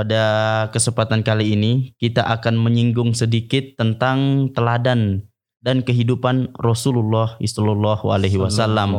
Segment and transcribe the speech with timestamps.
[0.00, 0.24] Pada
[0.72, 5.28] kesempatan kali ini kita akan menyinggung sedikit tentang teladan
[5.60, 8.96] dan kehidupan Rasulullah Sallallahu Alaihi Wasallam.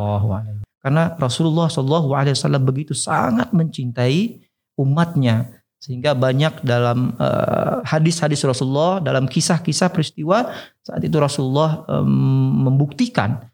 [0.77, 4.45] Karena Rasulullah Sallallahu Alaihi Wasallam begitu sangat mencintai
[4.77, 10.53] umatnya sehingga banyak dalam uh, hadis-hadis Rasulullah dalam kisah-kisah peristiwa
[10.85, 13.49] saat itu Rasulullah um, membuktikan.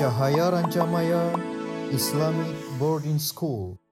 [0.00, 1.28] Cahaya Rancamaya
[1.92, 3.83] Islamic Boarding School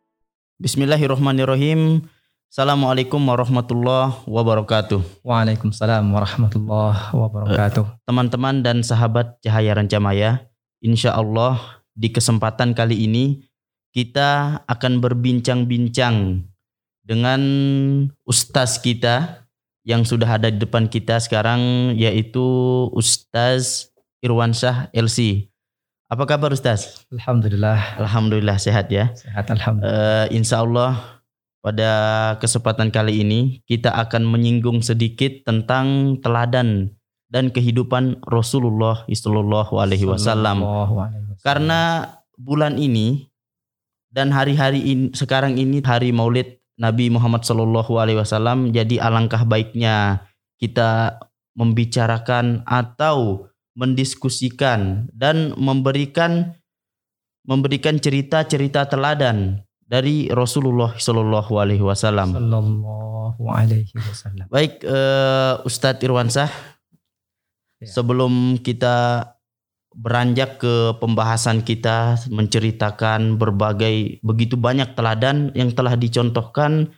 [0.63, 2.07] Bismillahirrahmanirrahim.
[2.47, 5.27] Assalamualaikum warahmatullahi wabarakatuh.
[5.27, 7.83] Waalaikumsalam warahmatullahi wabarakatuh.
[7.83, 10.47] Eh, teman-teman dan sahabat Cahaya Rancamaya,
[10.79, 13.43] insya Allah di kesempatan kali ini
[13.91, 16.47] kita akan berbincang-bincang
[17.03, 17.43] dengan
[18.23, 19.43] ustaz kita
[19.83, 22.39] yang sudah ada di depan kita sekarang yaitu
[22.95, 23.91] Ustaz
[24.23, 25.51] Irwansyah LC.
[26.13, 27.09] Apa kabar Ustaz?
[27.09, 27.97] Alhamdulillah.
[27.97, 29.17] Alhamdulillah sehat ya.
[29.17, 30.29] Sehat Alhamdulillah.
[30.29, 31.25] Uh, insya Allah
[31.65, 31.91] pada
[32.37, 36.93] kesempatan kali ini kita akan menyinggung sedikit tentang teladan
[37.33, 40.61] dan kehidupan Rasulullah Sallallahu Alaihi Wasallam.
[41.41, 43.33] Karena bulan ini
[44.13, 48.69] dan hari-hari ini sekarang ini hari Maulid Nabi Muhammad Sallallahu Alaihi Wasallam.
[48.69, 50.29] Jadi alangkah baiknya
[50.61, 51.25] kita
[51.57, 56.57] membicarakan atau mendiskusikan dan memberikan
[57.43, 62.33] memberikan cerita-cerita teladan dari Rasulullah Shallallahu Alaihi Wasallam.
[62.33, 64.47] Sallallahu Alaihi Wasallam.
[64.49, 66.49] Baik, uh, Ustadz Irwansah,
[67.83, 67.91] ya.
[67.91, 69.27] sebelum kita
[69.93, 76.89] beranjak ke pembahasan kita menceritakan berbagai begitu banyak teladan yang telah dicontohkan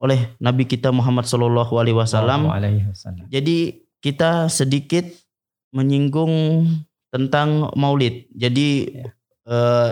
[0.00, 2.48] oleh Nabi kita Muhammad Shallallahu Alaihi Wasallam.
[3.28, 5.04] Jadi kita sedikit
[5.72, 6.64] menyinggung
[7.08, 8.28] tentang Maulid.
[8.36, 9.08] Jadi ya.
[9.48, 9.90] eh,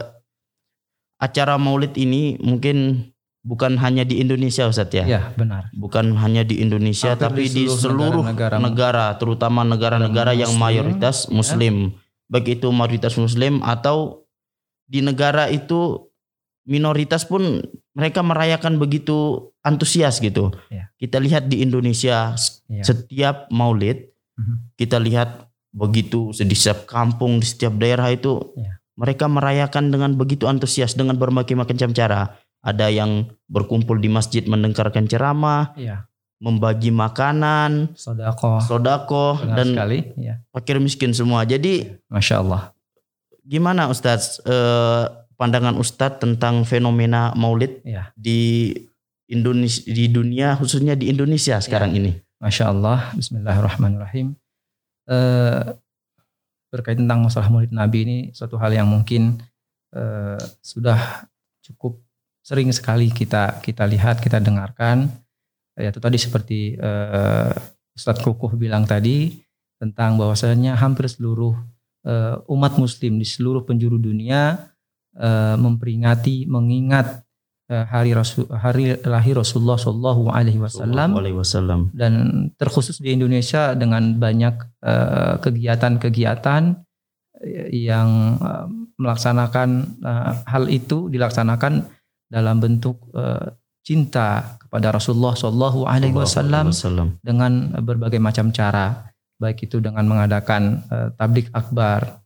[1.21, 3.09] acara Maulid ini mungkin
[3.47, 5.07] bukan hanya di Indonesia Ustaz ya.
[5.07, 5.71] Ya, benar.
[5.73, 11.17] Bukan hanya di Indonesia Hampir tapi di seluruh, negara, negara, terutama negara-negara yang muslim, mayoritas
[11.27, 11.33] ya.
[11.33, 11.75] muslim.
[12.27, 14.27] Baik itu mayoritas muslim atau
[14.91, 16.11] di negara itu
[16.67, 17.63] minoritas pun
[17.95, 20.51] mereka merayakan begitu antusias gitu.
[20.67, 20.91] Ya.
[20.99, 22.83] Kita lihat di Indonesia ya.
[22.83, 24.75] setiap Maulid mhm.
[24.75, 25.46] kita lihat
[25.77, 28.81] begitu di setiap kampung di setiap daerah itu ya.
[28.97, 35.05] mereka merayakan dengan begitu antusias dengan berbagai macam cara ada yang berkumpul di masjid mendengarkan
[35.05, 36.09] ceramah ya.
[36.41, 40.41] membagi makanan sodako sodako dan sekali ya.
[40.49, 42.73] fakir miskin semua jadi masya Allah
[43.45, 45.05] gimana Ustadz eh,
[45.37, 48.17] pandangan Ustadz tentang fenomena Maulid ya.
[48.17, 48.73] di
[49.29, 51.97] Indonesia di dunia khususnya di Indonesia sekarang ya.
[52.01, 54.37] ini Masya Allah Bismillahirrahmanirrahim
[55.11, 55.75] eh,
[56.71, 59.39] berkait tentang masalah Maulid Nabi ini suatu hal yang mungkin
[59.95, 61.27] eh, sudah
[61.67, 61.99] cukup
[62.47, 65.11] sering sekali kita kita lihat kita dengarkan.
[65.77, 67.53] Ya itu tadi seperti eh,
[67.99, 69.43] Ustadz Kukuh bilang tadi
[69.77, 71.53] tentang bahwasanya hampir seluruh
[72.07, 74.73] eh, umat Muslim di seluruh penjuru dunia
[75.19, 77.26] eh, memperingati mengingat
[77.67, 81.19] hari Rasul hari lahir Rasulullah Shallallahu Alaihi Wasallam
[81.91, 82.15] dan
[82.55, 84.55] terkhusus di Indonesia dengan banyak
[85.43, 91.85] kegiatan-kegiatan uh, yang uh, melaksanakan uh, hal itu dilaksanakan
[92.27, 93.55] dalam bentuk uh,
[93.87, 96.75] cinta kepada Rasulullah Shallallahu Alaihi Wasallam
[97.23, 102.25] dengan berbagai macam cara baik itu dengan mengadakan uh, tablik akbar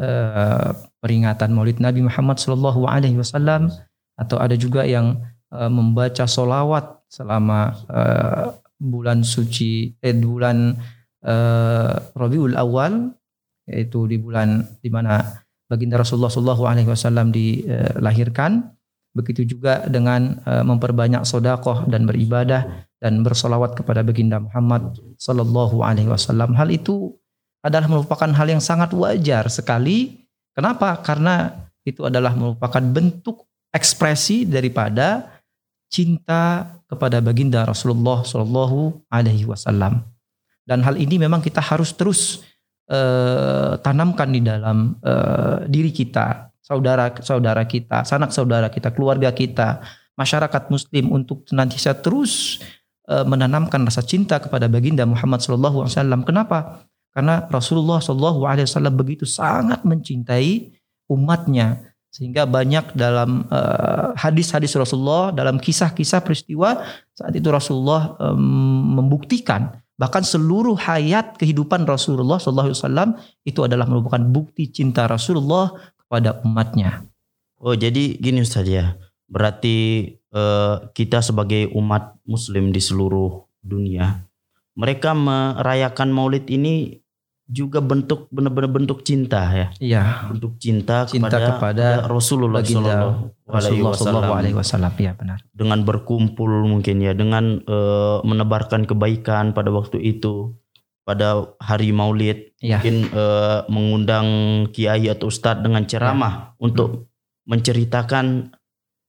[0.00, 3.70] uh, peringatan Maulid Nabi Muhammad Shallallahu Alaihi Wasallam
[4.16, 5.20] atau ada juga yang
[5.52, 10.76] uh, membaca solawat selama uh, bulan suci eh bulan
[11.24, 13.12] uh, Rabiul Awal
[13.66, 18.76] yaitu di bulan di mana baginda Rasulullah Shallallahu Alaihi Wasallam dilahirkan
[19.16, 26.12] begitu juga dengan uh, memperbanyak sodakoh dan beribadah dan bersolawat kepada baginda Muhammad Sallallahu Alaihi
[26.12, 26.52] Wasallam.
[26.52, 27.16] Hal itu
[27.64, 30.28] adalah merupakan hal yang sangat wajar sekali.
[30.52, 31.00] Kenapa?
[31.00, 35.36] Karena itu adalah merupakan bentuk ekspresi daripada
[35.92, 40.00] cinta kepada baginda Rasulullah Shallallahu Alaihi Wasallam.
[40.66, 42.42] Dan hal ini memang kita harus terus
[42.90, 49.84] uh, tanamkan di dalam uh, diri kita, saudara-saudara kita, sanak saudara kita, keluarga kita,
[50.18, 52.58] masyarakat Muslim untuk senantiasa terus
[53.06, 56.20] uh, menanamkan rasa cinta kepada baginda Muhammad Shallallahu Alaihi Wasallam.
[56.26, 56.58] Kenapa?
[57.14, 60.74] Karena Rasulullah Shallallahu Alaihi Wasallam begitu sangat mencintai
[61.06, 66.80] umatnya sehingga banyak dalam uh, hadis-hadis Rasulullah, dalam kisah-kisah peristiwa
[67.12, 74.72] saat itu Rasulullah um, membuktikan bahkan seluruh hayat kehidupan Rasulullah SAW itu adalah merupakan bukti
[74.72, 77.04] cinta Rasulullah kepada umatnya.
[77.60, 84.20] Oh jadi gini Ustaz ya, berarti eh, kita sebagai umat muslim di seluruh dunia
[84.76, 87.00] mereka merayakan Maulid ini
[87.46, 89.66] juga bentuk benar-benar bentuk cinta ya.
[89.78, 90.02] Iya.
[90.34, 93.10] Bentuk cinta, Cinta kepada, kepada Rasulullah baginda Sallallahu
[93.46, 94.34] Alaihi Rasulullah Shallallahu.
[94.34, 94.92] Alaihi Wasallam.
[94.98, 95.38] Ya benar.
[95.54, 100.58] Dengan berkumpul mungkin ya, dengan eh, menebarkan kebaikan pada waktu itu,
[101.06, 102.82] pada hari Maulid, Iya.
[102.82, 104.26] mungkin eh, mengundang
[104.74, 107.06] kiai atau ustadz dengan ceramah untuk
[107.46, 108.50] menceritakan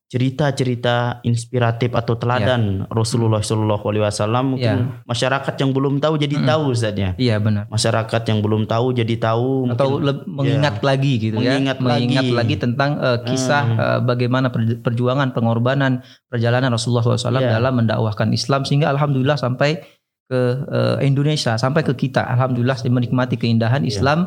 [0.07, 4.45] cerita-cerita inspiratif atau teladan Rasulullah Shallallahu Alaihi Wasallam.
[4.55, 6.45] Mungkin masyarakat yang belum tahu jadi Mm.
[6.47, 7.09] tahu Ustaznya.
[7.19, 7.67] Iya benar.
[7.67, 9.67] Masyarakat yang belum tahu jadi tahu.
[9.75, 11.83] Atau mungkin- mengingat lagi gitu Mengingat ya.
[11.83, 12.37] Mengingat lagi.
[12.39, 13.77] lagi tentang eh, kisah Hmm.
[13.77, 17.59] eh, bagaimana per- perjuangan pengorbanan perjalanan Rasulullah SAW Iya.
[17.59, 19.83] dalam mendakwahkan Islam sehingga alhamdulillah sampai
[20.27, 23.91] ke eh, Indonesia sampai ke kita alhamdulillah menikmati keindahan Iya.
[23.91, 24.19] Islam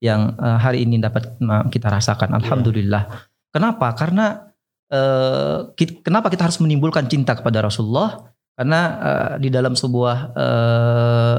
[0.00, 1.36] yang eh, hari ini dapat
[1.68, 3.04] kita rasakan alhamdulillah.
[3.52, 3.92] Kenapa?
[3.92, 4.48] Karena
[4.92, 8.34] eh, ki- kenapa kita harus menimbulkan cinta kepada Rasulullah?
[8.56, 11.38] Karena eh, di dalam sebuah eh,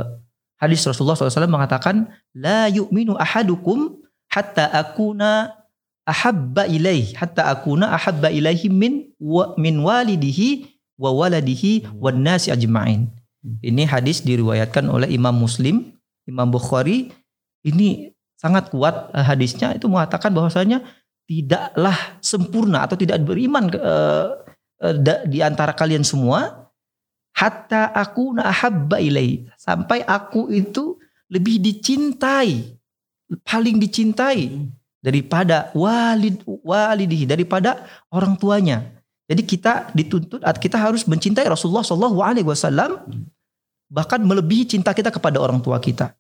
[0.62, 3.98] hadis Rasulullah SAW mengatakan la yu'minu ahadukum
[4.30, 5.54] hatta akuna
[6.08, 13.12] ahabba ilaih hatta akuna ahabba ilaihi min wa, min walidihi wa waladihi wan nasi ajma'in.
[13.64, 15.94] Ini hadis diriwayatkan oleh Imam Muslim,
[16.28, 17.14] Imam Bukhari.
[17.64, 20.84] Ini sangat kuat hadisnya itu mengatakan bahwasanya
[21.28, 24.28] tidaklah sempurna atau tidak beriman eh,
[25.04, 26.72] da- di antara kalian semua
[27.36, 30.98] hatta aku ahabba ilai sampai aku itu
[31.28, 32.80] lebih dicintai
[33.44, 34.56] paling dicintai
[35.04, 38.84] daripada walid walidihi daripada orang tuanya.
[39.28, 43.04] Jadi kita dituntut kita harus mencintai Rasulullah Shallallahu Alaihi Wasallam
[43.92, 46.16] bahkan melebihi cinta kita kepada orang tua kita.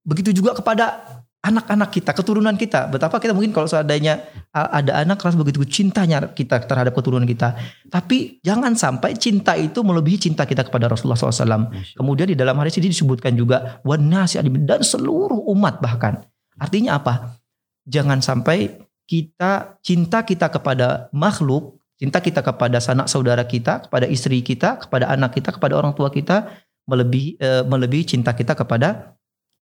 [0.00, 1.04] Begitu juga kepada
[1.40, 2.92] anak-anak kita, keturunan kita.
[2.92, 4.20] Betapa kita mungkin kalau seandainya
[4.52, 7.56] a- ada anak keras begitu cintanya kita terhadap keturunan kita.
[7.88, 11.72] Tapi jangan sampai cinta itu melebihi cinta kita kepada Rasulullah SAW.
[11.96, 14.36] Kemudian di dalam hadis ini disebutkan juga wanasi
[14.68, 16.20] dan seluruh umat bahkan.
[16.60, 17.40] Artinya apa?
[17.88, 18.76] Jangan sampai
[19.08, 25.08] kita cinta kita kepada makhluk, cinta kita kepada sanak saudara kita, kepada istri kita, kepada
[25.08, 26.52] anak kita, kepada orang tua kita
[26.84, 29.14] melebihi eh, melebihi cinta kita kepada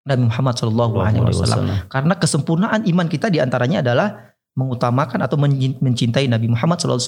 [0.07, 1.85] Nabi Muhammad Shallallahu Alaihi Wasallam.
[1.91, 5.37] Karena kesempurnaan iman kita di antaranya adalah mengutamakan atau
[5.77, 7.05] mencintai Nabi Muhammad SAW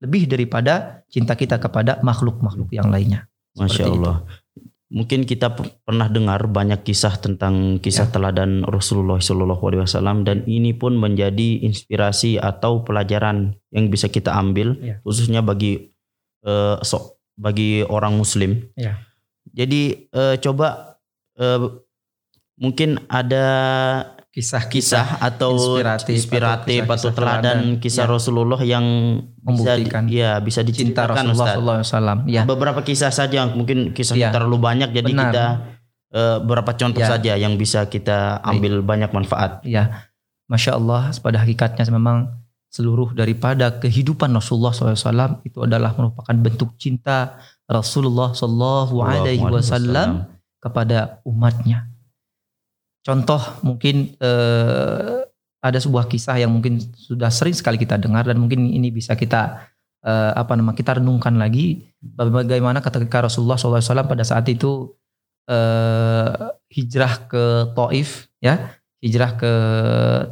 [0.00, 3.28] lebih daripada cinta kita kepada makhluk-makhluk yang lainnya.
[3.60, 4.16] Masya Seperti Allah.
[4.88, 5.52] Mungkin kita
[5.84, 8.12] pernah dengar banyak kisah tentang kisah Ya.
[8.16, 14.32] teladan Rasulullah Shallallahu Alaihi Wasallam dan ini pun menjadi inspirasi atau pelajaran yang bisa kita
[14.32, 15.04] ambil Ya.
[15.04, 15.92] khususnya bagi
[16.40, 18.64] eh, so- bagi orang Muslim.
[18.80, 18.96] Ya.
[19.52, 20.96] Jadi eh, coba
[21.36, 21.60] eh,
[22.58, 23.46] mungkin ada
[24.28, 28.10] kisah atau Inspiratif, inspiratif, atau atau, kisah-kisah teladan kisah Ya.
[28.10, 28.86] Rasulullah yang
[29.42, 30.06] Membuktikan.
[30.06, 32.02] bisa, ya bisa cinta diceritakan Rasulullah Ustaz.
[32.02, 32.18] SAW.
[32.30, 34.30] Ya, Beberapa kisah saja mungkin kisahnya Ya.
[34.30, 35.24] terlalu banyak jadi Benar.
[35.24, 35.44] kita
[36.38, 37.08] beberapa contoh Ya.
[37.10, 39.58] saja yang bisa kita ambil banyak manfaat.
[39.66, 40.06] ya,
[40.46, 41.10] masya Allah.
[41.18, 42.30] Pada hakikatnya memang
[42.68, 50.28] seluruh daripada kehidupan Rasulullah SAW itu adalah merupakan bentuk cinta Rasulullah Shallallahu Alaihi Wasallam
[50.60, 51.88] kepada umatnya.
[53.04, 55.18] Contoh mungkin eh,
[55.58, 59.68] ada sebuah kisah yang mungkin sudah sering sekali kita dengar dan mungkin ini bisa kita
[60.04, 61.88] eh, apa nama kita renungkan lagi.
[62.00, 64.92] Bagaimana ketika Rasulullah SAW pada saat itu
[65.50, 69.52] eh, hijrah ke Taif ya hijrah ke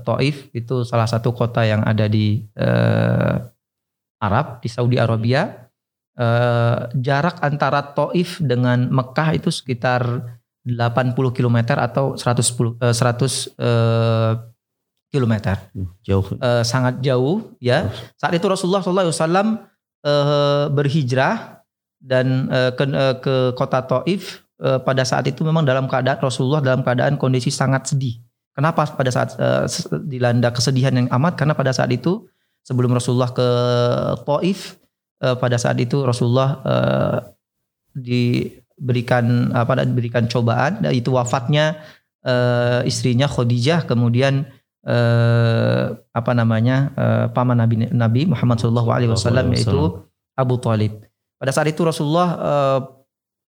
[0.02, 3.36] Taif itu salah satu kota yang ada di eh,
[4.22, 5.70] Arab di Saudi Arabia.
[6.16, 10.02] Eh, jarak antara Taif dengan Mekah itu sekitar
[10.66, 14.32] 80 km atau 110 eh, 100 eh,
[15.06, 15.56] kilometer.
[16.02, 16.26] Jauh.
[16.36, 17.86] Eh, sangat jauh ya.
[18.18, 19.62] Saat itu Rasulullah SAW
[20.02, 21.62] eh, berhijrah
[22.02, 26.58] dan eh, ke, eh, ke kota Taif eh, pada saat itu memang dalam keadaan Rasulullah
[26.58, 28.18] dalam keadaan kondisi sangat sedih.
[28.50, 29.36] Kenapa pada saat
[29.68, 31.36] s- dilanda kesedihan yang amat?
[31.36, 32.24] Karena pada saat itu
[32.64, 33.48] sebelum Rasulullah ke
[34.26, 34.82] Taif
[35.22, 37.18] eh, pada saat itu Rasulullah eh,
[38.76, 41.80] diberikan apa diberikan cobaan itu wafatnya
[42.20, 44.44] eh, istrinya Khadijah kemudian
[44.84, 50.04] eh, apa namanya eh, paman Nabi Nabi Muhammad Shallallahu Alaihi Wasallam yaitu
[50.36, 51.00] Abu Talib.
[51.40, 52.80] Pada saat itu Rasulullah eh,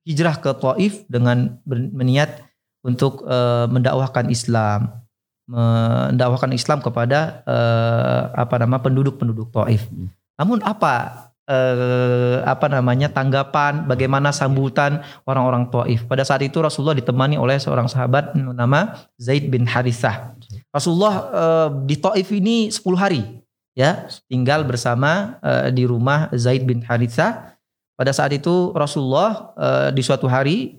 [0.08, 2.40] hijrah ke Taif dengan ber- meniat
[2.80, 5.04] untuk eh, mendakwahkan Islam,
[5.48, 9.84] mendakwahkan Islam kepada eh, apa nama penduduk-penduduk Taif.
[9.92, 10.08] Hmm.
[10.40, 16.04] Namun apa eh, apa namanya tanggapan, bagaimana sambutan orang-orang Taif?
[16.04, 20.36] Pada saat itu Rasulullah ditemani oleh seorang sahabat bernama Zaid bin Harithah.
[20.68, 23.40] Rasulullah eh, di Taif ini 10 hari
[23.78, 27.54] ya tinggal bersama uh, di rumah Zaid bin Harithah.
[27.94, 29.50] Pada saat itu Rasulullah
[29.90, 30.78] di suatu hari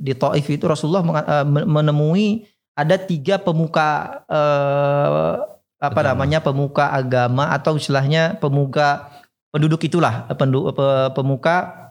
[0.00, 1.04] di Taif itu Rasulullah
[1.44, 4.24] menemui ada tiga pemuka
[5.78, 9.17] apa namanya pemuka agama atau istilahnya pemuka
[9.48, 10.76] penduduk itulah penduduk,
[11.16, 11.88] pemuka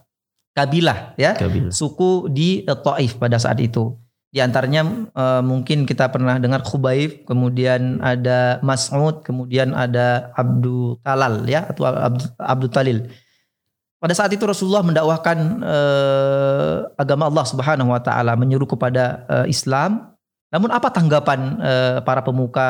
[0.54, 1.70] kabilah ya kabilah.
[1.70, 3.94] suku di Taif pada saat itu.
[4.28, 4.84] Di antaranya
[5.16, 11.88] uh, mungkin kita pernah dengar Khubaib, kemudian ada Mas'ud, kemudian ada Abdul Talal ya atau
[11.88, 12.98] Abdul, Abdul Talil.
[13.98, 20.12] Pada saat itu Rasulullah mendakwahkan uh, agama Allah Subhanahu wa taala, menyeru kepada uh, Islam.
[20.48, 21.60] Namun apa tanggapan
[22.08, 22.68] para pemuka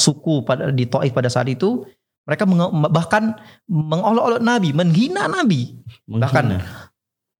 [0.00, 1.84] suku pada di Taif pada saat itu?
[2.28, 2.60] Mereka meng,
[2.92, 5.80] bahkan mengolok-olok Nabi, menghina Nabi.
[6.04, 6.28] Menghina.
[6.28, 6.44] Bahkan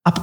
[0.08, 0.20] apa,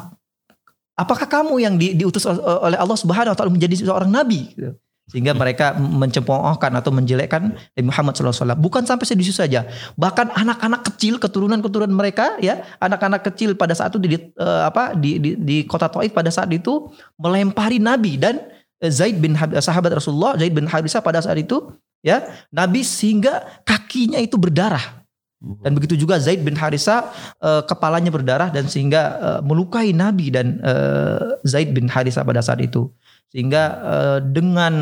[0.97, 4.73] apakah kamu yang di, diutus oleh Allah Subhanahu wa taala menjadi seorang nabi gitu.
[5.05, 8.57] Sehingga mereka mencemoohkan atau menjelekkan Nabi Muhammad SAW.
[8.57, 9.69] Bukan sampai sedih saja.
[9.93, 15.21] Bahkan anak-anak kecil, keturunan-keturunan mereka, ya, anak-anak kecil pada saat itu di, uh, apa di,
[15.21, 16.89] di, di kota Taif pada saat itu
[17.21, 18.49] melempari Nabi dan
[18.81, 21.69] Zaid bin sahabat Rasulullah Zaid bin Harisah pada saat itu,
[22.05, 25.01] ya, Nabi sehingga kakinya itu berdarah.
[25.45, 27.11] Dan begitu juga Zaid bin Harisa
[27.43, 32.61] uh, kepalanya berdarah dan sehingga uh, melukai Nabi dan uh, Zaid bin Harisa pada saat
[32.65, 32.89] itu.
[33.29, 34.73] Sehingga uh, dengan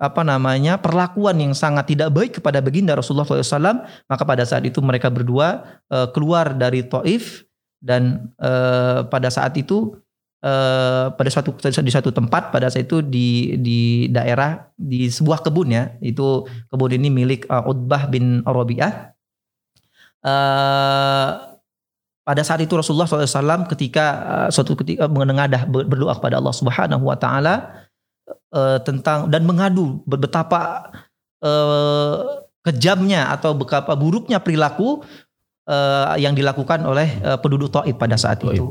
[0.00, 4.80] apa namanya perlakuan yang sangat tidak baik kepada baginda Rasulullah SAW, maka pada saat itu
[4.84, 7.48] mereka berdua uh, keluar dari Taif
[7.80, 9.96] dan uh, pada saat itu
[10.44, 15.68] uh, pada suatu di satu tempat pada saat itu di di daerah di sebuah kebun
[15.72, 15.84] ya.
[16.00, 19.12] Itu kebun ini milik uh, Utbah bin Rabi'ah.
[20.20, 21.30] Uh,
[22.20, 27.16] pada saat itu Rasulullah SAW ketika uh, suatu ketika menengadah berdoa kepada Allah Subhanahu Wa
[27.16, 27.54] Taala
[28.52, 30.92] uh, tentang dan mengadu betapa
[31.40, 35.00] uh, kejamnya atau betapa buruknya perilaku
[35.64, 38.68] uh, yang dilakukan oleh uh, penduduk Taif pada saat itu.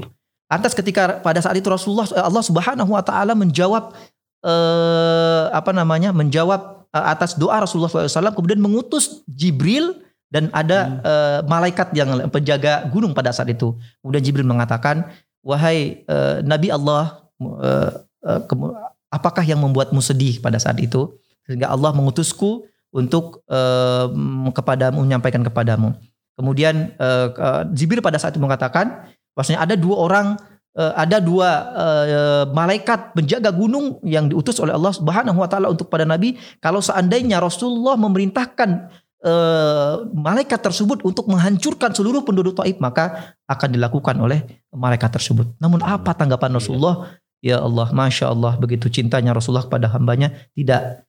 [0.50, 3.94] Atas ketika pada saat itu Rasulullah Allah Subhanahu Wa Taala menjawab
[4.42, 9.94] uh, apa namanya menjawab uh, atas doa Rasulullah SAW kemudian mengutus Jibril
[10.30, 10.96] dan ada hmm.
[11.06, 13.74] uh, malaikat yang penjaga gunung pada saat itu.
[14.02, 15.10] Kemudian Jibril mengatakan,
[15.42, 18.42] wahai uh, Nabi Allah, uh, uh,
[19.10, 21.18] apakah yang membuatmu sedih pada saat itu?
[21.50, 24.10] Sehingga Allah mengutusku untuk uh,
[24.54, 25.98] kepadamu menyampaikan kepadamu.
[26.38, 30.28] Kemudian uh, uh, Jibril pada saat itu mengatakan, bahwasanya ada dua orang
[30.76, 35.88] uh, ada dua uh, malaikat penjaga gunung yang diutus oleh Allah Subhanahu wa taala untuk
[35.88, 38.92] pada nabi kalau seandainya Rasulullah memerintahkan
[39.24, 44.44] uh, malaikat tersebut untuk menghancurkan seluruh penduduk Taif maka akan dilakukan oleh
[44.76, 45.56] malaikat tersebut.
[45.60, 47.16] Namun apa tanggapan Rasulullah?
[47.40, 50.28] Ya Allah, masya Allah, begitu cintanya Rasulullah kepada hambanya.
[50.60, 51.08] Tidak,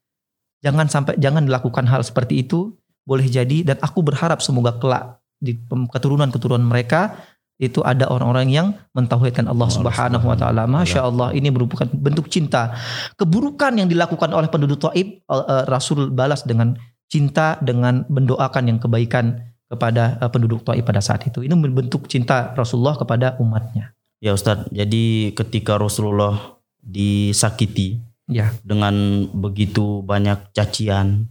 [0.62, 2.78] jangan sampai jangan dilakukan hal seperti itu.
[3.02, 7.18] Boleh jadi dan aku berharap semoga kelak di keturunan-keturunan mereka
[7.60, 10.64] itu ada orang-orang yang mentauhidkan Allah Subhanahu wa taala.
[10.64, 12.72] Masya Allah ini merupakan bentuk cinta.
[13.20, 16.72] Keburukan yang dilakukan oleh penduduk Taif uh, Rasul balas dengan
[17.12, 21.44] cinta dengan mendoakan yang kebaikan kepada uh, penduduk Taif pada saat itu.
[21.44, 23.92] Ini bentuk cinta Rasulullah kepada umatnya.
[24.24, 28.56] Ya Ustadz, jadi ketika Rasulullah disakiti ya.
[28.64, 31.28] dengan begitu banyak cacian,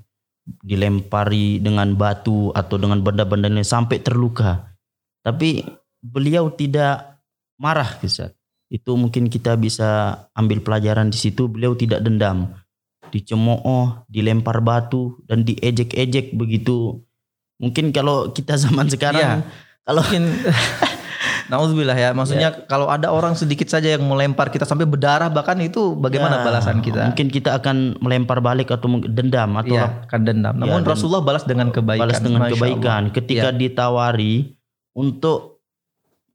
[0.62, 4.78] dilempari dengan batu atau dengan benda-benda yang sampai terluka.
[5.26, 7.20] Tapi beliau tidak
[7.60, 8.36] marah Ustadz.
[8.70, 11.50] Itu mungkin kita bisa ambil pelajaran di situ.
[11.50, 12.54] Beliau tidak dendam
[13.10, 17.02] dicemooh, dilempar batu dan diejek-ejek begitu.
[17.58, 19.34] Mungkin kalau kita zaman sekarang ya,
[19.84, 20.24] kalau mungkin
[21.50, 22.62] Nauzubillah ya, maksudnya ya.
[22.70, 26.78] kalau ada orang sedikit saja yang melempar kita sampai berdarah bahkan itu bagaimana ya, balasan
[26.86, 27.10] kita?
[27.10, 30.54] Mungkin kita akan melempar balik atau dendam atau ya, akan dendam.
[30.62, 32.06] Ya, Namun ya, Rasulullah balas dengan kebaikan.
[32.06, 33.16] Balas dengan Masya kebaikan Allah.
[33.18, 33.58] ketika ya.
[33.58, 34.54] ditawari
[34.94, 35.59] untuk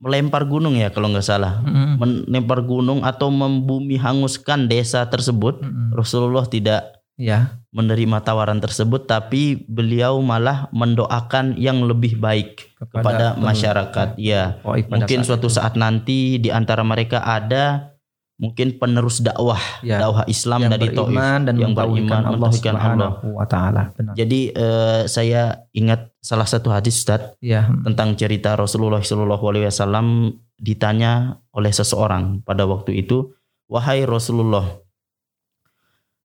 [0.04, 1.96] melempar gunung ya kalau nggak salah mm-hmm.
[2.28, 5.96] melempar gunung atau membumi hanguskan desa tersebut mm-hmm.
[5.96, 13.40] Rasulullah tidak ya menerima tawaran tersebut tapi beliau malah mendoakan yang lebih baik kepada, kepada
[13.40, 15.56] masyarakat ya oh, mungkin suatu itu.
[15.56, 17.93] saat nanti di antara mereka ada
[18.34, 21.14] mungkin penerus dakwah ya, dakwah Islam yang dari Taif
[21.46, 23.94] dan yang beriman Allah Subhanahu wa taala.
[24.18, 27.70] Jadi uh, saya ingat salah satu hadis Ustaz ya.
[27.86, 33.30] tentang cerita Rasulullah Shallallahu alaihi wasallam ditanya oleh seseorang pada waktu itu,
[33.70, 34.82] "Wahai Rasulullah,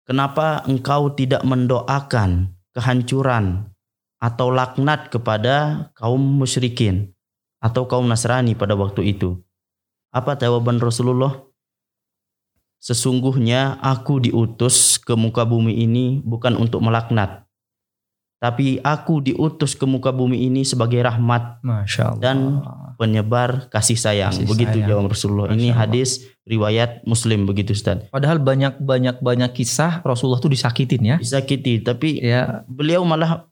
[0.09, 3.69] kenapa engkau tidak mendoakan kehancuran
[4.17, 7.13] atau laknat kepada kaum musyrikin
[7.61, 9.37] atau kaum Nasrani pada waktu itu?"
[10.09, 11.48] Apa jawaban Rasulullah?
[12.79, 17.43] Sesungguhnya aku diutus ke muka bumi ini bukan untuk melaknat,
[18.39, 22.21] tapi aku diutus ke muka bumi ini sebagai rahmat Masya Allah.
[22.23, 22.37] dan
[22.95, 24.31] penyebar kasih sayang.
[24.31, 24.87] Kasih begitu sayang.
[24.87, 25.47] jawab Rasulullah.
[25.51, 25.79] Masya ini Allah.
[25.83, 26.09] hadis
[26.47, 28.07] riwayat Muslim begitu Ustaz.
[28.07, 31.15] Padahal banyak banyak banyak kisah Rasulullah tuh disakitin ya.
[31.19, 33.43] Disakiti tapi Ya, beliau malah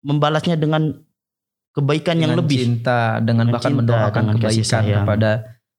[0.00, 1.02] membalasnya dengan
[1.74, 2.58] kebaikan yang dengan lebih.
[2.62, 5.02] cinta, dengan, Dengan bahkan cinta, mendoakan dengan kasih kebaikan sayang.
[5.02, 5.30] kepada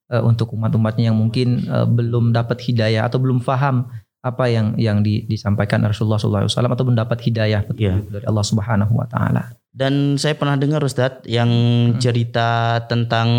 [0.09, 3.87] eh, untuk umat-umatnya yang mungkin eh, belum dapat hidayah atau belum paham
[4.19, 7.95] apa yang yang di- disampaikan Rasulullah SAW atau mendapat hidayah betul Iya.
[8.03, 9.43] dari Allah Subhanahu Wa Taala.
[9.69, 11.97] Dan saya pernah dengar Ustadz yang Hmm.
[11.97, 12.49] cerita
[12.83, 13.29] tentang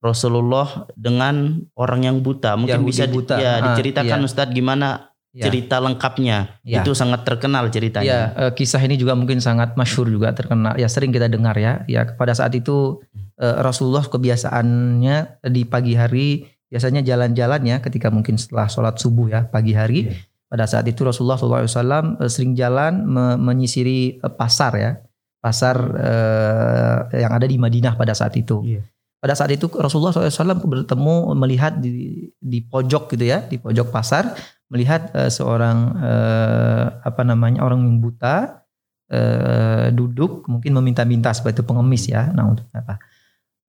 [0.00, 2.58] Rasulullah dengan orang yang buta.
[2.58, 3.34] Mungkin Yahudi bisa buta.
[3.38, 4.26] ya Ah, diceritakan iya.
[4.26, 4.88] Ustadz gimana
[5.30, 5.46] Ya.
[5.46, 6.60] cerita lengkapnya.
[6.62, 6.78] Ya.
[6.78, 8.18] Itu sangat terkenal Ya, ceritanya.
[8.36, 10.76] eh, kisah ini juga mungkin sangat masyhur juga terkenal.
[10.76, 11.82] Ya sering kita dengar ya.
[11.86, 13.02] Ya pada saat itu
[13.38, 19.40] eh, Rasulullah kebiasaannya di pagi hari biasanya jalan-jalan ya ketika mungkin setelah sholat subuh ya
[19.46, 20.10] pagi hari.
[20.10, 20.14] Iya.
[20.50, 24.90] Pada saat itu Rasulullah SAW eh, sering jalan me- menyisiri eh, pasar ya,
[25.38, 28.66] pasar eh, yang ada di Madinah pada saat itu.
[28.66, 28.82] Iya.
[29.22, 34.34] Pada saat itu Rasulullah SAW bertemu melihat di di pojok gitu ya, di pojok pasar
[34.66, 38.66] melihat eh, seorang eh, apa namanya orang yang buta
[39.14, 42.34] eh, duduk mungkin meminta-minta seperti itu pengemis ya.
[42.34, 42.98] Nah untuk apa?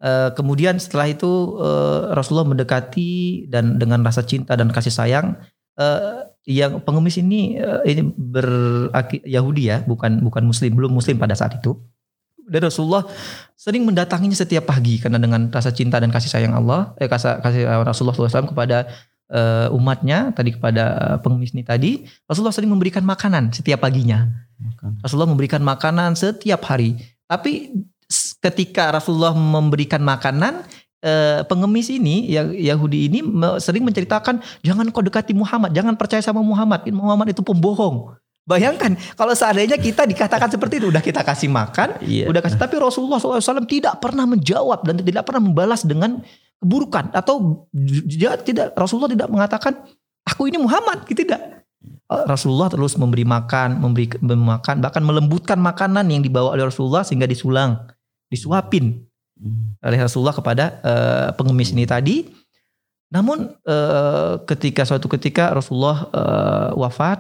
[0.04, 5.40] Eh, kemudian setelah itu eh, Rasulullah mendekati dan dengan rasa cinta dan kasih sayang
[5.80, 8.46] eh, yang pengemis ini ini ber
[9.26, 11.74] Yahudi ya, bukan bukan Muslim, belum Muslim pada saat itu.
[12.46, 13.02] Dan Rasulullah
[13.58, 17.66] sering mendatanginya setiap pagi karena dengan rasa cinta dan kasih sayang Allah, eh kasih, kasih
[17.82, 18.86] Rasulullah SAW kepada
[19.34, 24.30] eh, umatnya tadi kepada pengemis ini tadi, Rasulullah sering memberikan makanan setiap paginya.
[25.02, 26.94] Rasulullah memberikan makanan setiap hari.
[27.26, 27.74] Tapi
[28.42, 30.66] ketika Rasulullah memberikan makanan,
[31.02, 33.20] eh, pengemis ini yang Yahudi ini
[33.62, 38.18] sering menceritakan jangan kau dekati Muhammad, jangan percaya sama Muhammad, Muhammad itu pembohong.
[38.46, 42.30] Bayangkan kalau seandainya kita dikatakan seperti itu, udah kita kasih makan, Iya.
[42.30, 46.22] udah kasih, tapi Rasulullah SAW tidak pernah menjawab dan tidak pernah membalas dengan
[46.62, 47.66] keburukan atau
[48.06, 49.74] dia tidak Rasulullah tidak mengatakan
[50.22, 51.66] aku ini Muhammad, gitu tidak.
[52.06, 57.26] Rasulullah terus memberi makan, memberi, memberi makan, bahkan melembutkan makanan yang dibawa oleh Rasulullah sehingga
[57.26, 57.82] disulang,
[58.30, 59.76] disuapin Hmm.
[59.84, 62.24] oleh Rasulullah kepada eh, pengemis ini tadi.
[63.12, 67.20] Namun eh, ketika suatu ketika Rasulullah eh, wafat,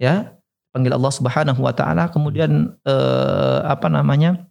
[0.00, 0.32] ya
[0.72, 4.48] panggil Allah Subhanahu Wa Taala, kemudian eh, apa namanya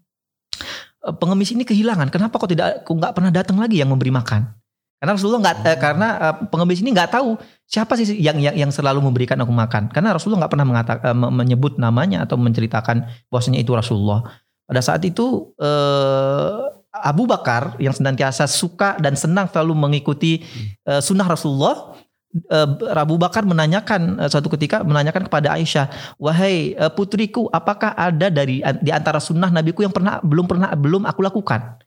[1.18, 2.14] pengemis ini kehilangan.
[2.14, 4.54] Kenapa kok tidak, kok nggak pernah datang lagi yang memberi makan?
[5.02, 6.08] Karena Rasulullah nggak, eh, karena
[6.54, 7.34] pengemis ini nggak tahu
[7.66, 9.90] siapa sih yang yang yang selalu memberikan aku makan.
[9.90, 14.22] Karena Rasulullah nggak pernah mengatakan menyebut namanya atau menceritakan bahwasanya itu Rasulullah.
[14.68, 16.60] Pada saat itu eh,
[16.92, 20.44] Abu Bakar yang senantiasa suka dan senang selalu mengikuti
[20.88, 21.96] eh, sunnah Rasulullah.
[22.32, 28.92] eh, Abu Bakar menanyakan suatu ketika menanyakan kepada Aisyah, wahai putriku, apakah ada dari di
[28.96, 31.84] antara sunnah Nabiku yang pernah belum pernah belum aku lakukan?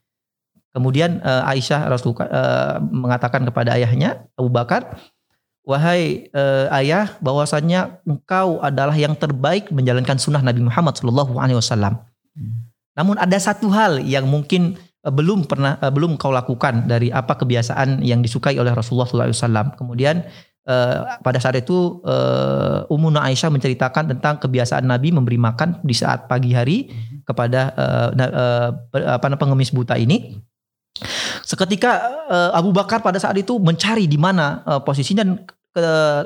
[0.75, 4.99] Kemudian Aisyah eh, mengatakan kepada ayahnya Abu Bakar,
[5.65, 6.29] wahai
[6.69, 11.97] ayah, bahwasannya engkau adalah yang terbaik menjalankan sunnah Nabi Muhammad Shallallahu Alaihi Wasallam.
[12.95, 17.35] Namun ada satu hal yang mungkin eh, belum pernah eh, belum kau lakukan dari apa
[17.35, 19.75] kebiasaan yang disukai oleh Rasulullah SAW.
[19.75, 20.23] Kemudian
[20.65, 22.01] eh, pada saat itu
[22.87, 26.89] Ummuna Aisyah menceritakan tentang kebiasaan Nabi memberi makan di saat pagi hari
[27.27, 27.75] kepada
[29.37, 30.39] pengemis buta ini.
[31.45, 32.01] Seketika
[32.55, 35.43] Abu Bakar pada saat itu mencari di mana posisinya dan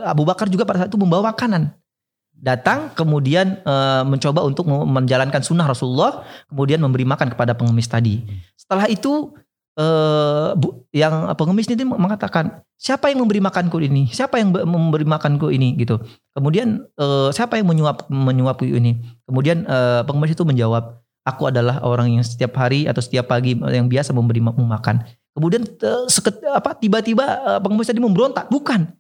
[0.06, 1.79] Abu Bakar juga pada saat itu membawa makanan
[2.40, 8.24] datang kemudian eh, mencoba untuk me- menjalankan sunnah Rasulullah kemudian memberi makan kepada pengemis tadi.
[8.56, 9.36] Setelah itu
[9.76, 14.08] eh, bu, yang pengemis ini mengatakan siapa yang memberi makanku ini?
[14.10, 15.76] Siapa yang be- memberi makanku ini?
[15.76, 16.00] Gitu.
[16.32, 19.04] Kemudian eh, siapa yang menyuap menyuapku ini?
[19.28, 23.86] Kemudian eh, pengemis itu menjawab aku adalah orang yang setiap hari atau setiap pagi yang
[23.86, 25.04] biasa memberi ma- makan
[25.40, 28.52] kemudian eh, seket- apa tiba-tiba eh, pengemis tadi memberontak.
[28.52, 28.99] Bukan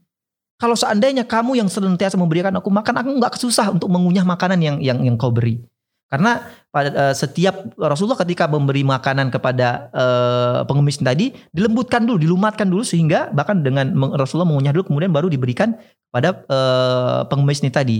[0.60, 4.78] kalau seandainya kamu yang senantiasa memberikan aku makan, aku nggak susah untuk mengunyah makanan yang
[4.84, 5.64] yang yang kau beri.
[6.12, 6.42] Karena
[6.74, 12.84] pada eh, setiap Rasulullah ketika memberi makanan kepada eh, pengemis tadi dilembutkan dulu, dilumatkan dulu
[12.84, 15.80] sehingga bahkan dengan Rasulullah mengunyah dulu kemudian baru diberikan
[16.12, 17.98] pada eh, pengemis ini tadi.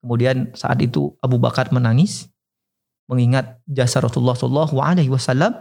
[0.00, 2.26] Kemudian saat itu Abu Bakar menangis
[3.06, 5.52] mengingat jasa Rasulullah Shallallahu Alaihi Wasallam.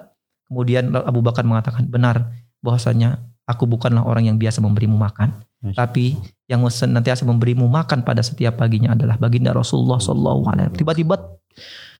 [0.49, 2.31] Kemudian Abu Bakar mengatakan benar
[2.63, 6.15] bahwasanya aku bukanlah orang yang biasa memberimu makan, tapi
[6.47, 10.79] yang senantiasa memberimu makan pada setiap paginya adalah baginda Rasulullah Shallallahu Alaihi Wasallam.
[10.79, 11.15] Tiba-tiba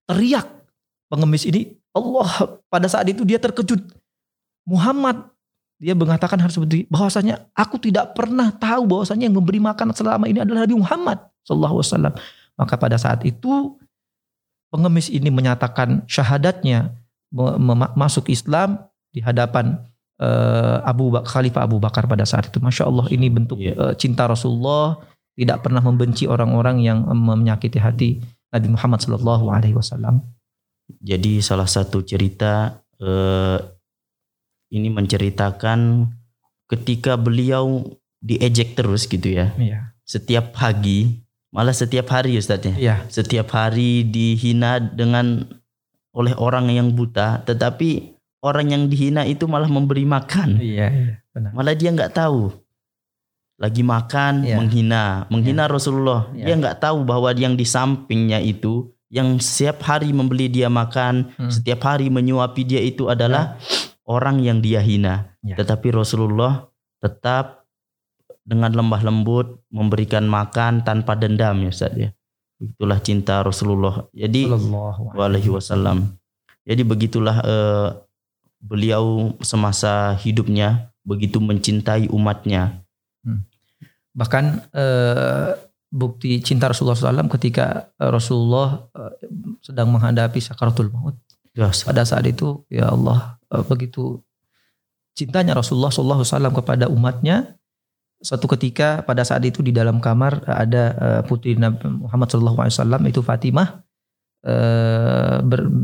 [0.08, 0.48] teriak
[1.12, 3.84] pengemis ini, Allah pada saat itu dia terkejut.
[4.64, 5.28] Muhammad
[5.80, 10.44] dia mengatakan harus seperti bahwasanya aku tidak pernah tahu bahwasanya yang memberi makan selama ini
[10.44, 12.14] adalah Nabi Muhammad Shallallahu Alaihi Wasallam.
[12.60, 13.76] Maka pada saat itu
[14.72, 16.96] pengemis ini menyatakan syahadatnya
[17.96, 19.89] masuk Islam di hadapan
[20.20, 22.60] uh, Abu Khalifah Abu Bakar pada saat itu.
[22.60, 23.74] Masya Allah ini bentuk yeah.
[23.74, 23.82] Iya.
[23.82, 25.00] uh, cinta Rasulullah
[25.40, 28.20] tidak pernah membenci orang-orang yang menyakiti hati
[28.52, 30.20] Nabi Muhammad Shallallahu Alaihi Wasallam.
[31.00, 33.58] Jadi salah satu cerita uh,
[34.70, 36.12] ini menceritakan
[36.70, 37.88] ketika beliau
[38.20, 39.56] diejek terus gitu ya.
[39.56, 39.96] Yeah.
[40.04, 41.24] Setiap pagi,
[41.56, 42.76] malah setiap hari Ustaz ya.
[42.76, 43.00] Yeah.
[43.08, 45.48] Setiap hari dihina dengan
[46.12, 50.60] oleh orang yang buta, tetapi orang yang dihina itu malah memberi makan.
[50.60, 51.52] Iya, iya benar.
[51.56, 52.52] Malah dia nggak tahu.
[53.60, 54.56] Lagi makan, iya.
[54.56, 55.72] menghina, menghina iya.
[55.72, 56.32] Rasulullah.
[56.32, 56.46] Iya.
[56.48, 61.52] Dia nggak tahu bahwa yang di sampingnya itu yang setiap hari membeli dia makan, hmm.
[61.52, 63.92] setiap hari menyuapi dia itu adalah ya.
[64.08, 65.36] orang yang dia hina.
[65.44, 65.60] Ya.
[65.60, 66.72] Tetapi Rasulullah
[67.04, 67.68] tetap
[68.48, 72.10] dengan lembah lembut memberikan makan tanpa dendam ya Ustaz ya.
[72.60, 74.08] Itulah cinta Rasulullah.
[74.16, 74.48] Jadi
[75.16, 76.16] alaihi wasallam.
[76.64, 77.90] Jadi begitulah uh,
[78.60, 82.84] beliau semasa hidupnya begitu mencintai umatnya.
[83.24, 83.48] Hmm.
[84.14, 84.46] Bahkan
[84.76, 85.50] uh,
[85.90, 89.16] bukti cinta Rasulullah SAW ketika Rasulullah uh,
[89.64, 91.16] sedang menghadapi sakaratul maut.
[91.58, 91.88] Yes.
[91.88, 94.22] Pada saat itu ya Allah uh, begitu
[95.18, 97.60] cintanya Rasulullah SAW kepada umatnya
[98.20, 103.24] Suatu ketika pada saat itu di dalam kamar ada uh, putri Nabi Muhammad SAW itu
[103.24, 103.80] Fatimah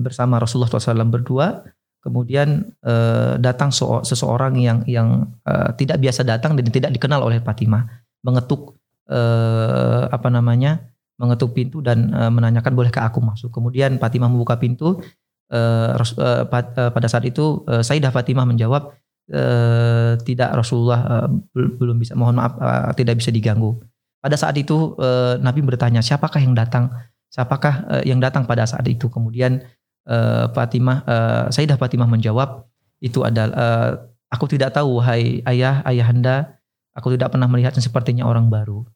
[0.04, 1.64] bersama Rasulullah SAW berdua.
[2.06, 3.74] Kemudian uh, datang
[4.06, 7.90] seseorang yang yang uh, tidak biasa datang dan tidak dikenal oleh Fatimah,
[8.22, 8.78] mengetuk
[9.10, 10.86] uh, apa namanya,
[11.18, 13.50] mengetuk pintu dan uh, menanyakan bolehkah aku masuk.
[13.50, 15.02] Kemudian Fatimah membuka pintu.
[15.50, 16.46] Uh, uh,
[16.94, 18.94] pada saat itu uh, Sayyidah Fatimah menjawab,
[19.32, 23.78] eh, tidak Rasulullah belum bisa mohon maaf eh, tidak bisa diganggu.
[24.22, 26.90] Pada saat itu eh, Nabi bertanya siapakah yang datang?
[27.30, 29.10] Siapakah eh, yang datang pada saat itu?
[29.10, 29.62] Kemudian
[30.10, 32.66] eh, Fatimah eh, Sayyidah Fatimah menjawab
[33.02, 33.92] itu adalah eh,
[34.30, 36.56] aku tidak tahu hai ayah ayahanda
[36.96, 38.88] aku tidak pernah melihatnya sepertinya orang baru.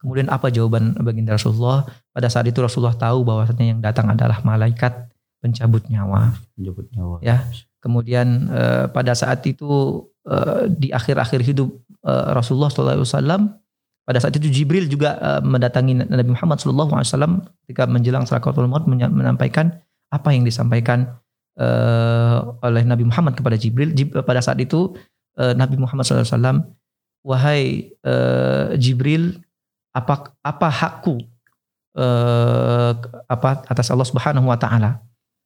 [0.00, 1.88] Kemudian apa jawaban baginda Rasulullah?
[2.12, 5.08] Pada saat itu Rasulullah tahu bahwasanya yang datang adalah malaikat
[5.40, 6.36] pencabut nyawa.
[6.56, 7.16] Pencabut nyawa.
[7.24, 7.40] Ya.
[7.80, 11.72] Kemudian uh, pada saat itu uh, di akhir-akhir hidup
[12.04, 13.48] uh, Rasulullah SAW,
[14.04, 19.80] pada saat itu Jibril juga uh, mendatangi Nabi Muhammad SAW ketika menjelang sakaratul maut menyampaikan
[20.12, 21.08] apa yang disampaikan
[21.56, 23.96] uh, oleh Nabi Muhammad kepada Jibril.
[23.96, 24.92] Jib, pada saat itu
[25.40, 26.68] uh, Nabi Muhammad SAW,
[27.24, 29.40] wahai uh, Jibril,
[29.96, 31.24] apa apa hakku
[31.96, 32.92] uh,
[33.28, 35.00] apa atas Allah Subhanahu Wa Taala?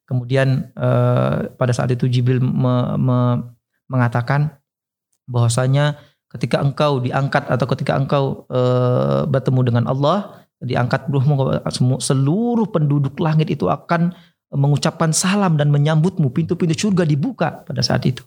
[0.06, 3.18] Kemudian uh, pada saat itu Jibril me, me,
[3.90, 4.54] mengatakan
[5.26, 5.98] bahwasanya
[6.30, 11.58] ketika engkau diangkat atau ketika engkau uh, bertemu dengan Allah, diangkat ruhmu
[11.98, 14.14] seluruh penduduk langit itu akan
[14.54, 16.30] mengucapkan salam dan menyambutmu.
[16.30, 18.22] Pintu-pintu surga dibuka pada saat itu.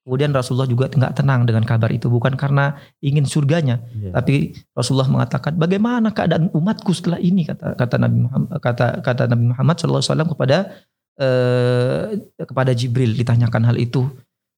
[0.00, 2.72] Kemudian Rasulullah juga tidak tenang dengan kabar itu bukan karena
[3.04, 4.16] ingin surganya, yeah.
[4.16, 9.52] tapi Rasulullah mengatakan bagaimana keadaan umatku setelah ini kata kata Nabi Muhammad kata kata Nabi
[9.52, 10.72] Muhammad SAW kepada
[11.20, 14.08] eh, kepada Jibril ditanyakan hal itu.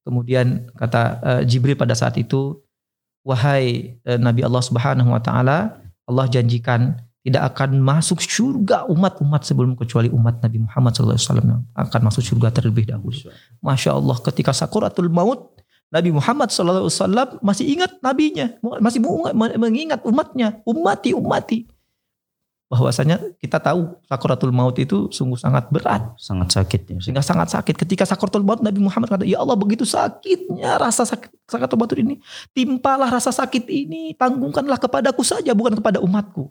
[0.07, 2.63] Kemudian kata eh, Jibril pada saat itu,
[3.27, 5.75] wahai eh, Nabi Allah Subhanahu wa taala,
[6.07, 12.01] Allah janjikan tidak akan masuk surga umat-umat sebelum kecuali umat Nabi Muhammad SAW yang akan
[12.03, 13.15] masuk surga terlebih dahulu.
[13.63, 15.55] Masya Allah ketika sakuratul maut
[15.87, 18.51] Nabi Muhammad SAW masih ingat nabinya,
[18.83, 18.99] masih
[19.55, 21.71] mengingat umatnya, umati umati
[22.73, 26.97] bahwasanya kita tahu sakaratul maut itu sungguh sangat berat, sangat sakit ya.
[26.97, 27.77] Sehingga sangat sakit.
[27.77, 32.17] Ketika sakaratul maut Nabi Muhammad kata, "Ya Allah, begitu sakitnya rasa sakit sakaratul maut ini.
[32.57, 36.49] Timpalah rasa sakit ini, tanggungkanlah kepadaku saja bukan kepada umatku."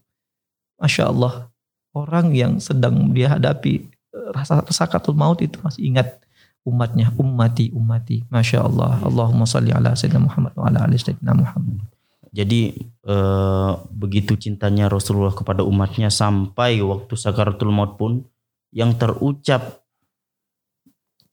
[0.82, 1.46] Masya Allah,
[1.94, 6.18] orang yang sedang dia hadapi eh, rasa sakaratul maut itu masih ingat
[6.66, 8.26] umatnya, ummati, ummati.
[8.26, 8.98] Masya Allah.
[9.06, 11.86] Allahumma salli ala sayyidina Muhammad wa ala ali sayyidina Muhammad.
[12.34, 12.74] Jadi
[13.06, 18.26] eh, begitu cintanya Rasulullah kepada umatnya sampai waktu sakaratul maut pun
[18.74, 19.86] yang terucap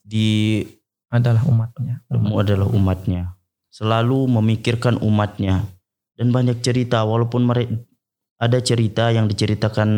[0.05, 0.61] di
[1.09, 2.05] adalah umatnya.
[2.13, 2.45] Umat.
[2.45, 3.33] adalah umatnya.
[3.73, 5.65] Selalu memikirkan umatnya
[6.19, 7.81] dan banyak cerita walaupun mereka
[8.39, 9.89] ada cerita yang diceritakan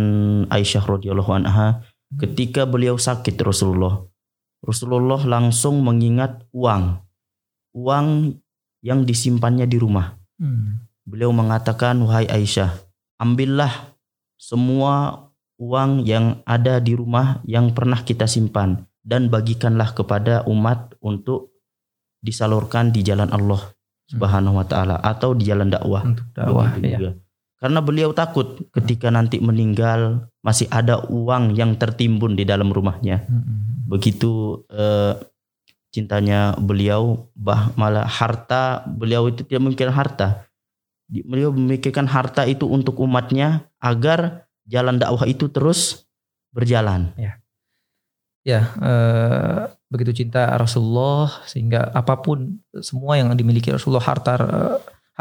[0.50, 1.86] Aisyah radhiyallahu anha
[2.18, 4.02] ketika beliau sakit Rasulullah.
[4.66, 7.00] Rasulullah langsung mengingat uang.
[7.78, 8.36] Uang
[8.82, 10.18] yang disimpannya di rumah.
[10.42, 12.72] Hmm beliau mengatakan, "Wahai Aisyah,
[13.18, 13.98] ambillah
[14.38, 15.28] semua
[15.60, 21.54] uang yang ada di rumah yang pernah kita simpan dan bagikanlah kepada umat untuk
[22.22, 23.62] disalurkan di jalan Allah
[24.10, 27.18] Subhanahu wa taala atau di jalan dakwah." Untuk dakwah ya.
[27.62, 33.22] Karena beliau takut ketika nanti meninggal masih ada uang yang tertimbun di dalam rumahnya.
[33.30, 33.86] Hmm.
[33.86, 35.14] Begitu eh,
[35.94, 40.28] cintanya beliau, bah malah harta beliau itu tidak memikirkan harta.
[41.06, 46.10] Beliau memikirkan harta itu untuk umatnya agar jalan dakwah itu terus
[46.50, 47.14] berjalan.
[47.14, 47.38] Ya,
[48.42, 49.62] ya eh,
[49.94, 54.34] begitu cinta Rasulullah sehingga apa pun semua yang dimiliki Rasulullah harta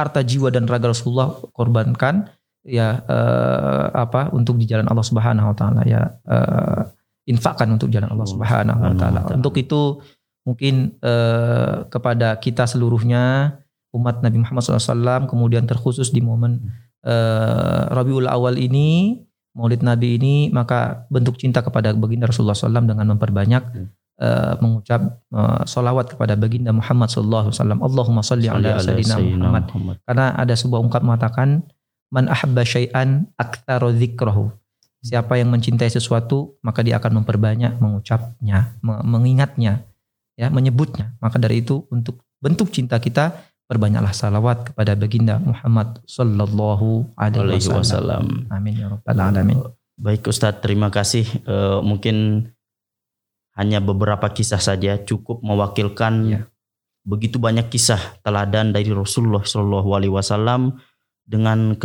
[0.07, 2.29] harta jiwa dan raga Rasulullah korbankan
[2.65, 6.83] ya uh, apa untuk di jalan Allah Subhanahu wa taala ya uh,
[7.29, 9.21] infakkan untuk jalan Allah Subhanahu wa taala.
[9.33, 10.01] Untuk itu
[10.45, 13.57] mungkin uh, kepada kita seluruhnya
[13.93, 16.65] umat Nabi Muhammad SAW kemudian terkhusus di momen
[17.05, 23.13] uh, Rabiul Awal ini Maulid Nabi ini maka bentuk cinta kepada baginda Rasulullah SAW dengan
[23.17, 25.01] memperbanyak hmm uh, mengucap
[25.33, 27.81] uh, solawat kepada baginda Muhammad sallallahu alaihi wasallam.
[27.81, 29.65] Allahumma salli ala sayyidina Muhammad.
[29.73, 29.97] Muhammad.
[30.05, 31.65] Karena ada sebuah ungkap mengatakan
[32.13, 34.53] man ahabba syai'an aktsara dzikrahu.
[35.01, 39.89] Siapa yang mencintai sesuatu maka dia akan memperbanyak mengucapnya, mengingatnya,
[40.37, 41.17] ya, menyebutnya.
[41.25, 43.33] Maka dari itu untuk bentuk cinta kita
[43.65, 48.45] perbanyaklah salawat kepada baginda Muhammad sallallahu alaihi wasallam.
[48.53, 49.57] Amin ya rabbal alamin.
[50.01, 51.25] Baik Ustadz, terima kasih.
[51.49, 52.49] Uh, mungkin
[53.61, 56.41] hanya beberapa kisah saja cukup mewakilkan ya.
[57.05, 60.81] begitu banyak kisah teladan dari Rasulullah Shallallahu Alaihi Wasallam
[61.31, 61.79] dengan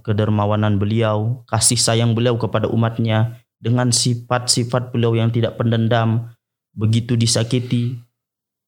[0.00, 6.32] kedermawanan beliau, kasih sayang beliau kepada umatnya, dengan sifat-sifat beliau yang tidak pendendam,
[6.72, 8.00] begitu disakiti,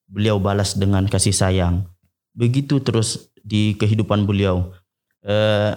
[0.05, 1.89] beliau balas dengan kasih sayang.
[2.37, 4.77] Begitu terus di kehidupan beliau.
[5.25, 5.73] Uh,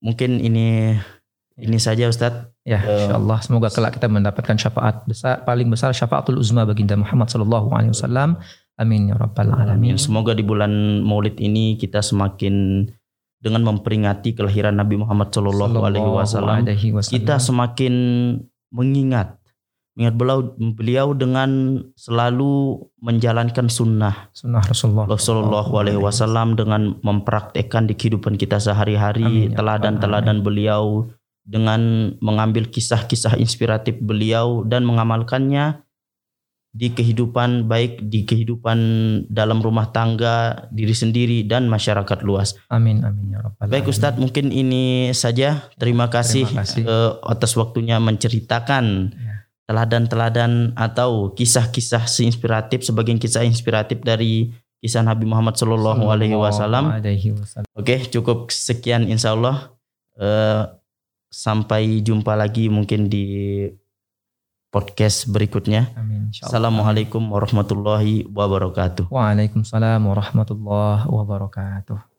[0.00, 0.96] mungkin ini
[1.58, 6.36] ini saja Ustadz Ya, insya Allah semoga kelak kita mendapatkan syafaat besar paling besar syafaatul
[6.36, 8.36] uzma baginda Muhammad sallallahu alaihi wasallam.
[8.76, 9.96] Amin ya rabbal alamin.
[9.96, 12.84] Semoga di bulan Maulid ini kita semakin
[13.40, 16.68] dengan memperingati kelahiran Nabi Muhammad sallallahu alaihi wasallam
[17.08, 17.94] kita semakin
[18.68, 19.40] mengingat
[19.96, 20.38] mengingat beliau
[20.76, 21.50] beliau dengan
[21.94, 29.56] selalu menjalankan sunnah sunnah Rasulullah Rasulullah alaihi wasallam dengan mempraktekkan di kehidupan kita sehari-hari ya
[29.56, 31.06] teladan-teladan beliau
[31.48, 35.80] dengan mengambil kisah-kisah inspiratif beliau dan mengamalkannya
[36.68, 38.78] di kehidupan baik di kehidupan
[39.32, 42.60] dalam rumah tangga diri sendiri dan masyarakat luas.
[42.68, 45.72] Amin amin ya rabbal Baik Ustadz mungkin ini saja.
[45.80, 46.84] Terima kasih, Terima kasih.
[46.84, 49.34] Uh, atas waktunya menceritakan ya.
[49.64, 54.52] teladan-teladan atau kisah-kisah inspiratif sebagian kisah inspiratif dari
[54.84, 56.94] kisah Nabi Muhammad Shallallahu Alaihi Wasallam.
[57.72, 59.72] Oke cukup sekian Insya Allah.
[60.14, 60.77] Uh,
[61.28, 63.24] sampai jumpa lagi mungkin di
[64.68, 65.92] podcast berikutnya.
[65.96, 66.28] Amin.
[66.32, 69.08] Assalamualaikum warahmatullahi wabarakatuh.
[69.08, 72.17] Waalaikumsalam warahmatullahi wabarakatuh.